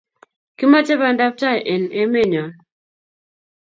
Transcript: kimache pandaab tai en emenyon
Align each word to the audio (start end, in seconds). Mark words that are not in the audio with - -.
kimache 0.57 0.95
pandaab 1.01 1.33
tai 1.41 1.57
en 1.73 1.83
emenyon 2.01 2.49